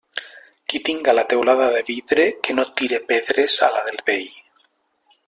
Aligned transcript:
Qui 0.71 0.79
tinga 0.87 1.13
la 1.17 1.25
teulada 1.33 1.67
de 1.75 1.83
vidre, 1.91 2.25
que 2.47 2.57
no 2.61 2.67
tire 2.81 3.01
pedres 3.13 3.59
a 3.69 3.71
la 3.77 3.85
del 3.91 4.03
veí. 4.09 4.29